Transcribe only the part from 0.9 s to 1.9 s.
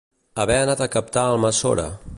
captar a Almassora.